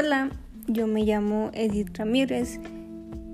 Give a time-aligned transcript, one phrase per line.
[0.00, 0.30] Hola,
[0.68, 2.60] yo me llamo Edith Ramírez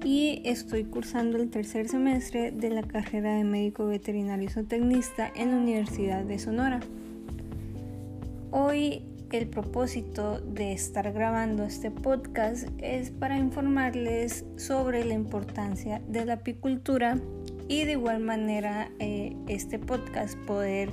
[0.02, 5.58] y estoy cursando el tercer semestre de la carrera de médico veterinario zootecnista en la
[5.58, 6.80] Universidad de Sonora.
[8.50, 16.24] Hoy el propósito de estar grabando este podcast es para informarles sobre la importancia de
[16.24, 17.18] la apicultura
[17.68, 20.88] y de igual manera eh, este podcast poder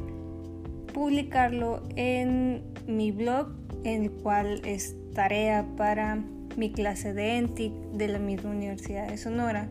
[0.93, 3.53] publicarlo en mi blog
[3.85, 6.17] en el cual es tarea para
[6.57, 9.69] mi clase de ENTIC de la misma Universidad de Sonora.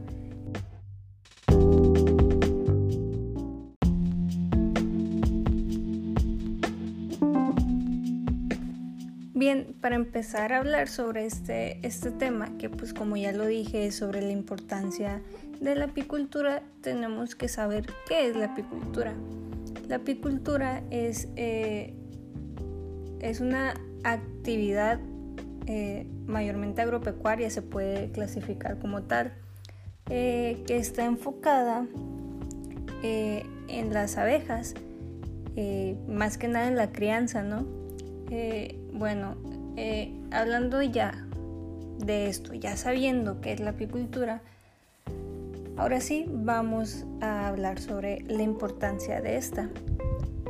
[9.35, 13.91] Bien, para empezar a hablar sobre este, este tema, que pues como ya lo dije,
[13.91, 15.23] sobre la importancia
[15.61, 19.15] de la apicultura, tenemos que saber qué es la apicultura.
[19.89, 21.95] La apicultura es, eh,
[23.21, 25.01] es una actividad
[25.67, 29.33] eh, mayormente agropecuaria, se puede clasificar como tal,
[30.09, 31.87] eh, que está enfocada
[33.03, 34.75] en las abejas,
[36.09, 37.65] más que nada en la crianza, ¿no?
[38.93, 39.37] bueno,
[40.31, 41.27] hablando ya
[42.05, 44.43] de esto, ya sabiendo qué es la apicultura,
[45.81, 49.71] Ahora sí, vamos a hablar sobre la importancia de esta,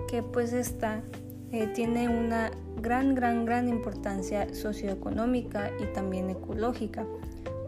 [0.09, 1.03] que pues esta
[1.53, 7.07] eh, tiene una gran, gran, gran importancia socioeconómica y también ecológica.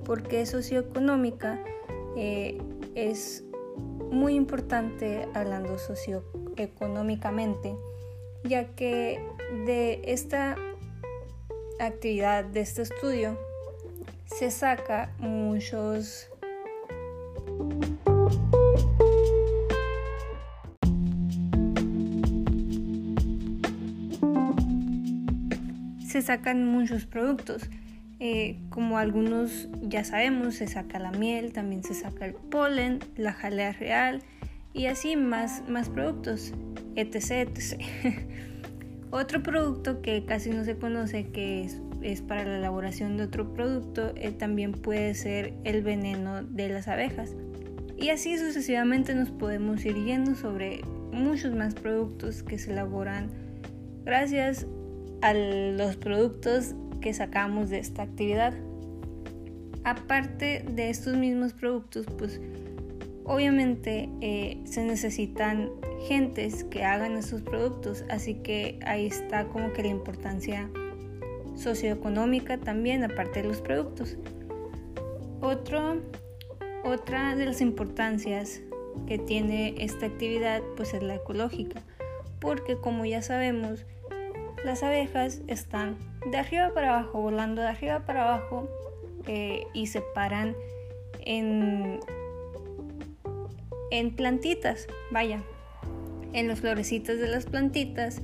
[0.05, 1.61] porque socioeconómica?
[2.17, 2.61] Eh,
[2.95, 3.45] es
[4.11, 7.77] muy importante hablando socioeconómicamente,
[8.45, 9.25] ya que
[9.65, 10.57] de esta
[11.79, 13.39] actividad, de este estudio,
[14.27, 16.32] se saca muchos
[26.13, 27.69] se sacan muchos productos.
[28.21, 33.33] Eh, como algunos ya sabemos, se saca la miel, también se saca el polen, la
[33.33, 34.23] jalea real
[34.75, 36.53] y así más, más productos,
[36.95, 37.49] etc.
[39.11, 41.69] otro producto que casi no se conoce que
[42.03, 46.89] es, para la elaboración de otro producto eh, también puede ser el veneno de las
[46.89, 47.35] abejas.
[47.97, 53.31] Y así sucesivamente nos podemos ir yendo sobre muchos más productos que se elaboran
[54.05, 54.67] gracias
[55.23, 58.55] a los productos que sacamos de esta actividad.
[59.85, 62.41] Aparte de estos mismos productos, pues
[63.25, 65.71] obviamente eh, se necesitan
[66.07, 70.69] gentes que hagan esos productos, así que ahí está como que la importancia
[71.55, 74.17] socioeconómica también, aparte de los productos.
[75.41, 76.01] Otro,
[76.85, 78.61] otra de las importancias
[79.07, 81.83] que tiene esta actividad pues es la ecológica,
[82.41, 83.85] porque como ya sabemos,
[84.65, 85.97] las abejas están
[86.31, 88.69] de arriba para abajo, volando de arriba para abajo
[89.27, 90.55] eh, y se paran
[91.21, 92.01] en,
[93.91, 95.43] en plantitas, vaya,
[96.33, 98.23] en los florecitas de las plantitas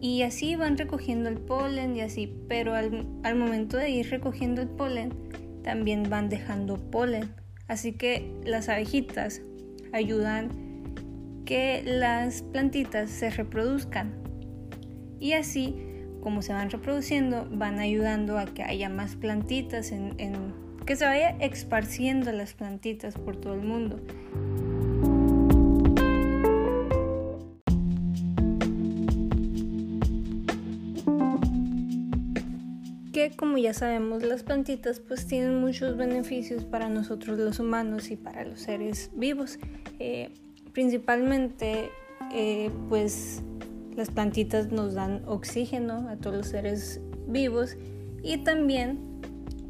[0.00, 4.62] y así van recogiendo el polen y así, pero al, al momento de ir recogiendo
[4.62, 5.12] el polen
[5.62, 7.34] también van dejando polen,
[7.68, 9.42] así que las abejitas
[9.92, 10.48] ayudan
[11.44, 14.29] que las plantitas se reproduzcan
[15.20, 15.76] y así,
[16.22, 20.16] como se van reproduciendo, van ayudando a que haya más plantitas, en,
[20.86, 24.00] que se vaya esparciendo las plantitas por todo el mundo.
[33.12, 38.16] que como ya sabemos las plantitas pues tienen muchos beneficios para nosotros los humanos y
[38.16, 39.58] para los seres vivos
[39.98, 40.32] eh,
[40.72, 41.90] principalmente
[42.32, 43.42] eh, pues
[44.00, 47.76] las plantitas nos dan oxígeno a todos los seres vivos
[48.22, 48.98] y también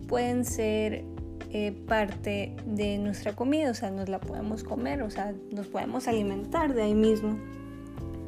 [0.07, 1.05] pueden ser
[1.51, 6.07] eh, parte de nuestra comida, o sea, nos la podemos comer, o sea, nos podemos
[6.07, 7.41] alimentar de ahí mismo.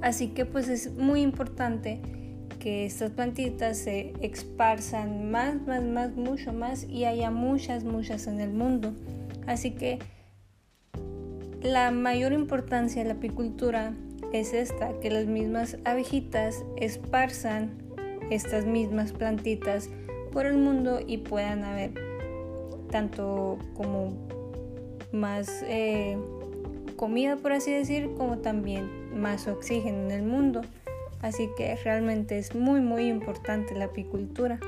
[0.00, 2.00] Así que pues es muy importante
[2.58, 8.40] que estas plantitas se esparzan más, más, más, mucho más y haya muchas, muchas en
[8.40, 8.92] el mundo.
[9.46, 10.00] Así que
[11.62, 13.92] la mayor importancia de la apicultura
[14.32, 17.70] es esta, que las mismas abejitas esparzan
[18.30, 19.90] estas mismas plantitas
[20.32, 21.92] por el mundo y puedan haber
[22.90, 24.12] tanto como
[25.12, 26.16] más eh,
[26.96, 30.62] comida, por así decir, como también más oxígeno en el mundo.
[31.20, 34.58] Así que realmente es muy muy importante la apicultura.